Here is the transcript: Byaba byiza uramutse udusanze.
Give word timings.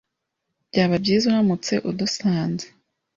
Byaba 0.69 0.95
byiza 1.03 1.25
uramutse 1.27 1.73
udusanze. 1.89 2.65